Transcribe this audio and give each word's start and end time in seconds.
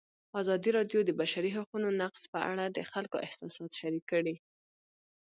ازادي 0.41 0.69
راډیو 0.77 0.99
د 1.03 1.07
د 1.07 1.11
بشري 1.21 1.49
حقونو 1.57 1.87
نقض 2.01 2.21
په 2.33 2.39
اړه 2.51 2.65
د 2.69 2.79
خلکو 2.91 3.17
احساسات 3.25 3.71
شریک 3.79 4.03
کړي. 4.11 4.35